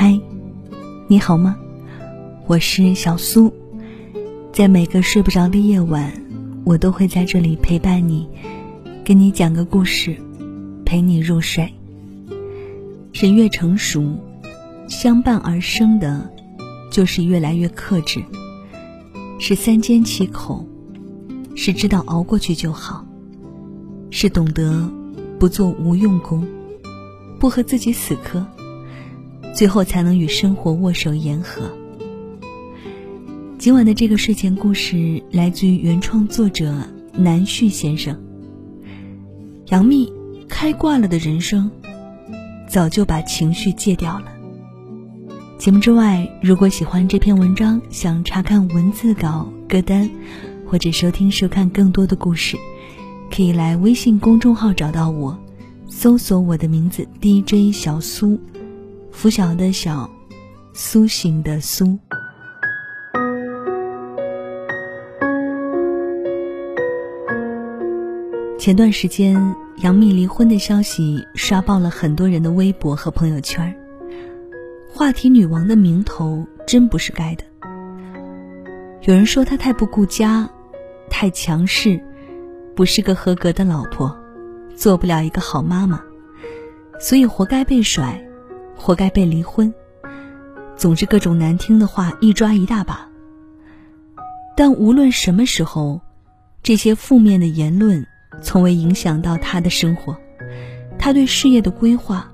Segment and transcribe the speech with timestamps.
[0.00, 0.16] 嗨，
[1.08, 1.56] 你好吗？
[2.46, 3.52] 我是小苏，
[4.52, 6.12] 在每个睡不着的夜晚，
[6.62, 8.28] 我都会在这里陪伴你，
[9.04, 10.16] 跟你讲个故事，
[10.84, 11.74] 陪你入睡。
[13.12, 14.16] 人越成熟，
[14.86, 16.30] 相伴而生的，
[16.92, 18.22] 就是越来越克制，
[19.40, 20.64] 是三缄其口，
[21.56, 23.04] 是知道熬过去就好，
[24.10, 24.88] 是懂得
[25.40, 26.46] 不做无用功。
[27.40, 28.46] 不和自己死磕，
[29.58, 31.68] 最后才能与生活握手言和。
[33.58, 36.72] 今晚的这个睡前故事来自于原创作者
[37.12, 38.16] 南旭先生。
[39.70, 40.12] 杨幂
[40.48, 41.68] 开挂了的人生，
[42.68, 44.26] 早就把情绪戒掉了。
[45.58, 50.08] 节目之外，如果喜欢这篇文章，想查看文字稿、歌单，
[50.70, 52.56] 或者收听、收看更多的故事，
[53.28, 55.36] 可以来微信公众号找到我。
[55.88, 58.38] 搜索我的名字 DJ 小苏，
[59.20, 60.08] 拂晓的晓，
[60.72, 61.98] 苏醒的苏。
[68.56, 69.34] 前段时间，
[69.78, 73.76] 杨幂离婚的消息刷爆了很多人的微博和朋友圈
[74.88, 77.42] 话题女王的名头真不是盖的。
[79.02, 80.48] 有人说她太不顾家，
[81.10, 82.00] 太强势，
[82.76, 84.16] 不是个合格的老婆。
[84.76, 86.00] 做不了一个好妈妈，
[87.00, 88.24] 所以活该被甩，
[88.78, 89.72] 活该被离婚。
[90.76, 93.06] 总之，各种难听的话一抓一大把。
[94.56, 96.00] 但无论什么时候，
[96.62, 98.06] 这些负面的言论
[98.40, 100.16] 从未影响到他的生活，
[100.98, 102.30] 他对事业的规划，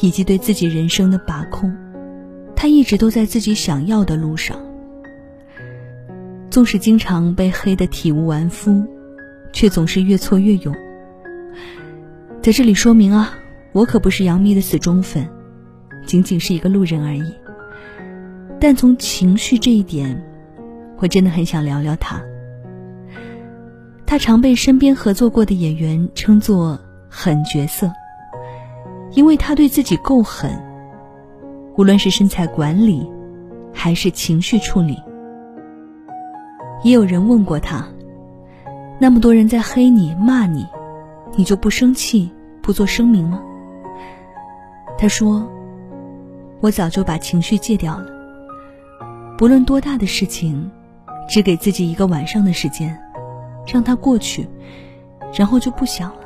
[0.00, 1.74] 以及对自己人生的把控，
[2.56, 4.58] 他一直都在自己想要的路上。
[6.50, 8.82] 纵使经常被黑得体无完肤，
[9.52, 10.74] 却总是越挫越勇。
[12.42, 13.34] 在这里说明啊，
[13.72, 15.28] 我可不是杨幂的死忠粉，
[16.08, 17.34] 仅仅是一个路人而已。
[18.58, 20.20] 但从情绪这一点，
[20.96, 22.20] 我真的很想聊聊他。
[24.06, 27.92] 他常被身边合作过的演员称作狠角色，
[29.12, 30.50] 因为他对自己够狠，
[31.76, 33.06] 无论是身材管理，
[33.72, 34.98] 还是情绪处理。
[36.82, 37.86] 也有人问过他，
[38.98, 40.66] 那么多人在黑你骂你，
[41.36, 42.30] 你就不生气？
[42.62, 43.42] 不做声明吗？
[44.98, 45.48] 他说
[46.60, 48.06] ：“我早就把情绪戒掉了。
[49.36, 50.70] 不论多大的事情，
[51.28, 52.98] 只给自己一个晚上的时间，
[53.66, 54.48] 让它过去，
[55.32, 56.22] 然后就不想了。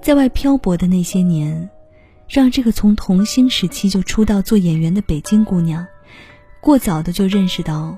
[0.00, 1.70] 在外漂泊的那些年，
[2.28, 5.86] 让这个从童星时期就出道做演员的北京姑娘，
[6.60, 7.96] 过早的就认识到，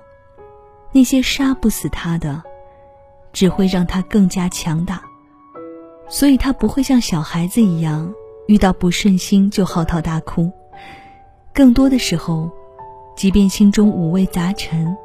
[0.92, 2.42] 那些杀不死她的，
[3.32, 5.02] 只会让她更加强大。”
[6.08, 8.14] 所以，他不会像小孩子一样，
[8.46, 10.50] 遇到不顺心就嚎啕大哭。
[11.52, 12.50] 更多的时候，
[13.16, 14.96] 即便心中五味杂陈，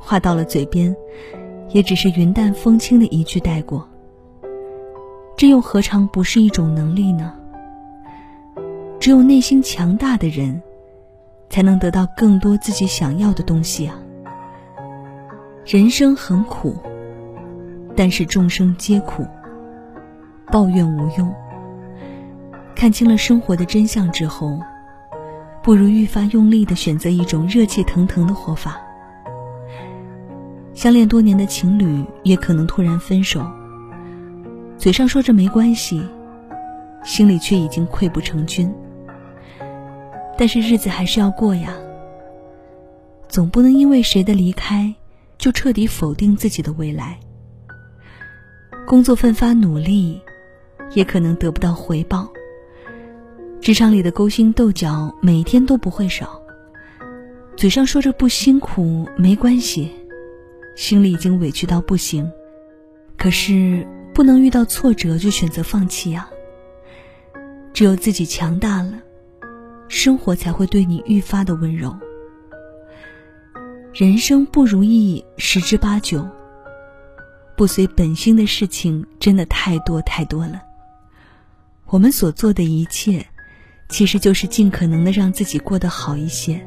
[0.00, 0.94] 话到了嘴边，
[1.70, 3.88] 也只是云淡风轻的一句带过。
[5.36, 7.34] 这又何尝不是一种能力呢？
[9.00, 10.62] 只有内心强大的人，
[11.48, 13.98] 才能得到更多自己想要的东西啊。
[15.64, 16.76] 人生很苦，
[17.96, 19.26] 但是众生皆苦。
[20.52, 21.34] 抱怨无用。
[22.76, 24.60] 看清了生活的真相之后，
[25.62, 28.78] 不如愈发用力的选择一种热气腾腾的活法。
[30.74, 33.44] 相恋多年的情侣也可能突然分手，
[34.76, 36.06] 嘴上说着没关系，
[37.02, 38.70] 心里却已经溃不成军。
[40.36, 41.72] 但是日子还是要过呀，
[43.26, 44.94] 总不能因为谁的离开，
[45.38, 47.18] 就彻底否定自己的未来。
[48.86, 50.20] 工作奋发努力。
[50.94, 52.28] 也可能得不到回报。
[53.66, 56.40] 职场里的勾心斗角每天都不会少，
[57.56, 59.90] 嘴上说着不辛苦没关系，
[60.76, 62.30] 心里已经委屈到不行。
[63.18, 63.84] 可是
[64.14, 66.30] 不能遇到挫折就选择放弃呀。
[67.72, 69.00] 只有自己强大了，
[69.88, 71.92] 生活才会对你愈发的温柔。
[73.92, 76.24] 人生不如意十之八九，
[77.56, 80.62] 不随本心的事情真的太多太多了。
[81.86, 83.26] 我们所做的一切，
[83.88, 86.60] 其实就是尽可能的让自己过得好一些。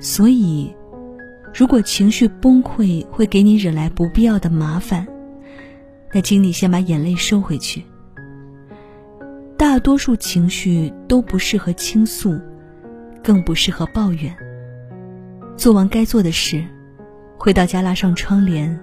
[0.00, 0.74] 所以，
[1.54, 5.06] 如果情绪崩溃会给你惹来不必要的麻烦，
[6.12, 7.82] 那请你先把眼泪收回去。
[9.56, 12.38] 大多数情绪都不适合倾诉，
[13.22, 14.34] 更不适合抱怨。
[15.56, 16.64] 做完该做的事，
[17.38, 18.76] 回到家拉上窗帘，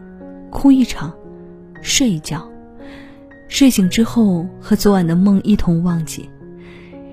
[0.49, 1.13] 哭一场，
[1.81, 2.49] 睡一觉。
[3.49, 6.29] 睡醒之后，和昨晚的梦一同忘记，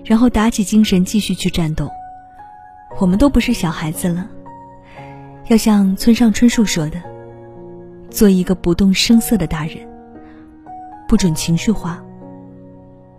[0.06, 1.90] 然后打起精神继续去战斗。
[2.98, 4.26] 我们都不是小孩子了，
[5.48, 7.02] 要像村上春树说的，
[8.08, 9.76] 做一个不动声色的大人，
[11.08, 12.02] 不准情绪化，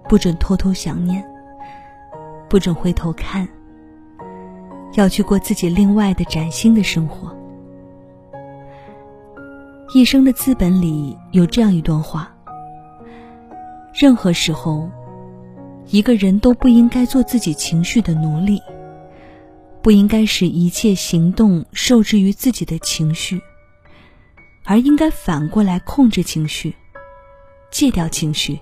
[0.07, 1.23] 不准偷偷想念，
[2.49, 3.47] 不准回头看，
[4.93, 7.35] 要去过自己另外的崭新的生活。
[9.93, 12.31] 一生的资本里有这样一段话：
[13.93, 14.89] 任何时候，
[15.89, 18.61] 一个人都不应该做自己情绪的奴隶。
[19.81, 23.41] 不应该使一切行动受制于自己的情绪，
[24.65, 26.75] 而应该反过来控制情绪，
[27.71, 28.59] 戒掉情绪，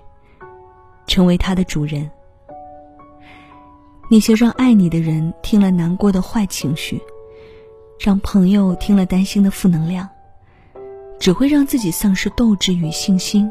[1.08, 2.08] 成为他的主人。
[4.08, 7.02] 那些让爱你的人听了难过的坏情绪，
[7.98, 10.08] 让朋友听了担心的负能量，
[11.18, 13.50] 只会让自己丧失斗志与信心，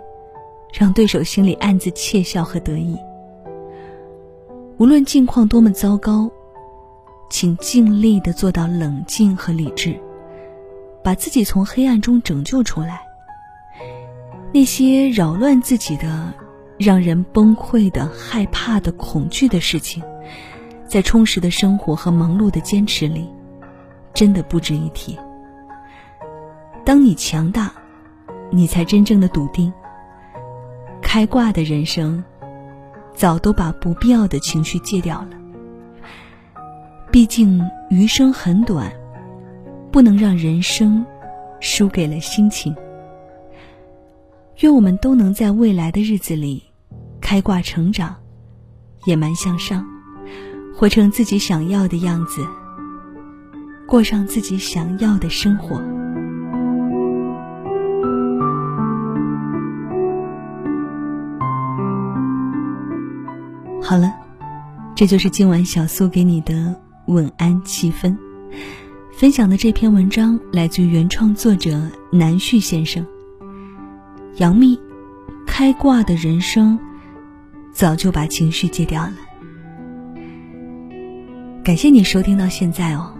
[0.71, 2.97] 让对手心里暗自窃笑和得意。
[4.77, 6.29] 无论境况多么糟糕。
[7.27, 9.99] 请尽力的做到冷静和理智，
[11.03, 13.01] 把自己从黑暗中拯救出来。
[14.53, 16.31] 那些扰乱自己的、
[16.77, 20.03] 让人崩溃的、害怕的、恐惧的事情，
[20.87, 23.27] 在充实的生活和忙碌的坚持里，
[24.13, 25.17] 真的不值一提。
[26.85, 27.73] 当你强大，
[28.51, 29.73] 你才真正的笃定。
[31.01, 32.23] 开挂的人生，
[33.15, 35.29] 早都把不必要的情绪戒掉了。
[37.11, 38.91] 毕竟余生很短，
[39.91, 41.05] 不能让人生
[41.61, 42.75] 输给了心情。
[44.59, 46.63] 愿我们都能在未来的日子里
[47.21, 48.15] 开挂成长，
[49.05, 49.85] 野蛮向上，
[50.75, 52.45] 活成自己想要的样子，
[53.87, 55.81] 过上自己想要的生活。
[63.87, 64.11] 好了，
[64.95, 66.75] 这就是今晚小苏给你的。
[67.05, 68.17] 晚安七分，
[69.13, 71.79] 分享的这篇文章来自于原创作者
[72.11, 73.05] 南旭先生。
[74.37, 74.79] 杨幂，
[75.45, 76.79] 开挂的人生，
[77.71, 79.13] 早就把情绪戒掉了。
[81.63, 83.13] 感谢你收听到现在哦。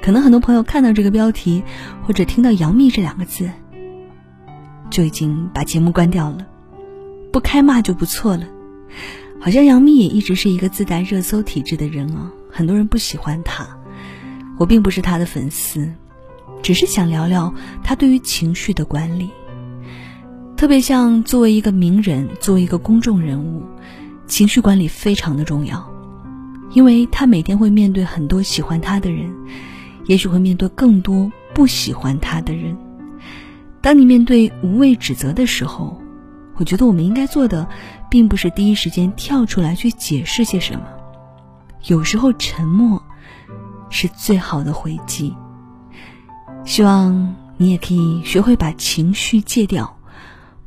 [0.00, 1.62] 可能很多朋友看到这个标题，
[2.02, 3.50] 或者听到杨幂这两个字，
[4.88, 6.38] 就已经把节目关掉了。
[7.30, 8.46] 不开骂就不错了。
[9.44, 12.30] 好像杨幂也一直是一个自带热搜体质的人哦。
[12.48, 13.66] 很多人不喜欢她，
[14.56, 15.92] 我并不是她的粉丝，
[16.62, 17.52] 只是想聊聊
[17.82, 19.30] 她对于情绪的管理。
[20.56, 23.64] 特别像作为一个名人，作为一个公众人物，
[24.28, 25.90] 情绪管理非常的重要，
[26.70, 29.28] 因为她每天会面对很多喜欢她的人，
[30.06, 32.76] 也许会面对更多不喜欢她的人。
[33.80, 36.00] 当你面对无谓指责的时候，
[36.54, 37.66] 我觉得我们应该做的，
[38.12, 40.82] 并不是第一时间跳出来去解释些什么。
[41.86, 43.02] 有时候沉默
[43.88, 45.34] 是最好的回击。
[46.66, 49.96] 希望你也可以学会把情绪戒掉，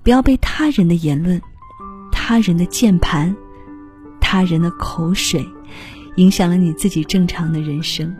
[0.02, 1.40] 不要被他人的言论、
[2.12, 3.36] 他人的键盘、
[4.20, 5.46] 他人的口水
[6.16, 8.12] 影响了你自己正常的人生。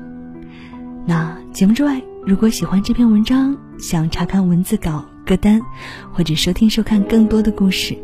[1.04, 5.60] 那节目之外，如果喜欢这篇文章，想查看文字稿、歌单，
[6.14, 7.98] 或者收听收看更多的故事，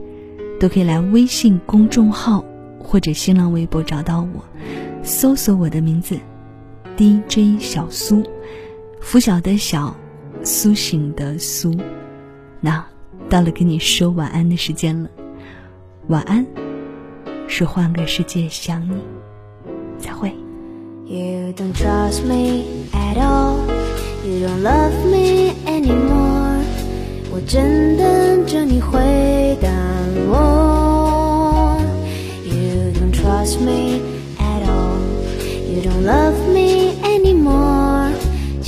[0.61, 2.45] 都可以来微信公众号。
[2.83, 4.43] 或者新浪微博找到我，
[5.03, 6.17] 搜索我的名字
[6.97, 8.23] ，DJ 小苏，
[8.99, 9.95] 拂晓的小，
[10.43, 11.73] 苏醒的苏。
[12.59, 12.83] 那
[13.29, 15.07] 到了跟你说晚安的时间了，
[16.07, 16.43] 晚安，
[17.47, 18.97] 是换个世界想你，
[19.99, 20.33] 再会。
[27.33, 28.99] 我真等着你回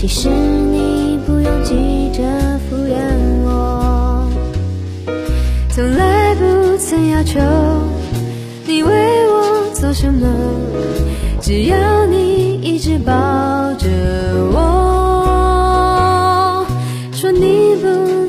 [0.05, 2.22] 其实你不用急着
[2.69, 2.98] 敷衍
[3.45, 4.27] 我，
[5.69, 7.39] 从来不曾要求
[8.67, 8.91] 你为
[9.29, 10.27] 我做什么，
[11.39, 13.13] 只要你一直抱
[13.75, 13.88] 着
[14.51, 16.65] 我。
[17.13, 17.88] 说你不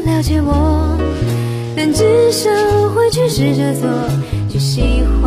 [0.09, 0.97] 了解我，
[1.77, 2.49] 但至少
[2.95, 3.91] 会去试着做，
[4.49, 5.24] 去喜欢。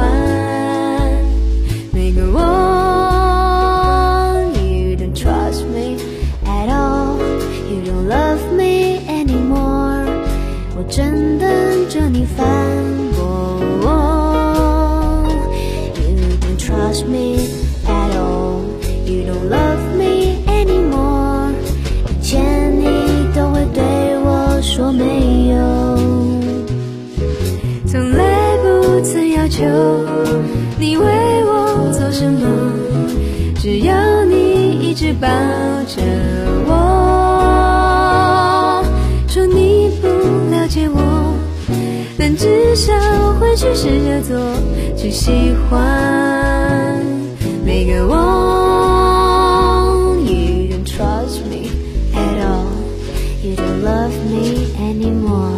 [10.97, 11.47] 正等
[11.89, 12.43] 着你反
[13.15, 15.27] 驳我。
[15.93, 17.37] You don't trust me
[17.85, 18.63] at all.
[19.05, 21.53] You don't love me anymore.
[22.09, 22.83] 以前你
[23.35, 23.83] 都会对
[24.23, 25.55] 我说没有，
[27.85, 29.63] 从来不曾要求。
[30.79, 31.36] 你为
[43.57, 44.37] 去试着做，
[44.95, 45.31] 去喜
[45.67, 47.03] 欢
[47.65, 48.13] 每个我。
[50.23, 51.71] You don't trust me
[52.13, 52.69] at all,
[53.41, 55.56] you don't love me anymore.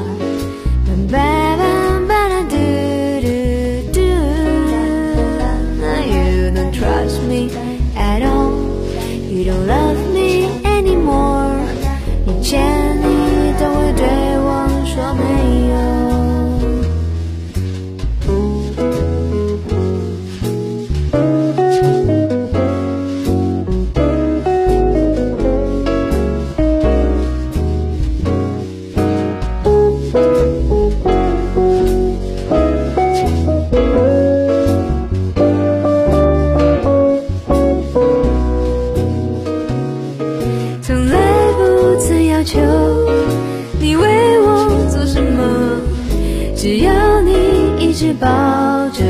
[48.99, 49.05] 着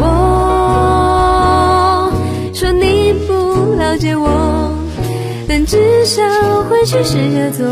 [0.00, 0.04] 我，
[2.52, 4.72] 说你不了解我，
[5.46, 6.22] 但至少
[6.68, 7.66] 会去试着做，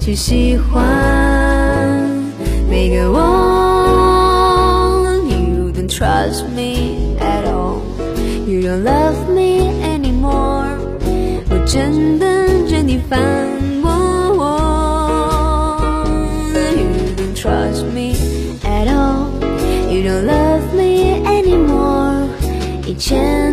[0.00, 0.72] 去喜欢
[2.70, 3.18] 每个我。
[5.28, 7.82] You don't trust me at all,
[8.46, 10.78] you don't love me anymore.
[11.50, 13.20] 我正等着你反
[23.06, 23.43] 前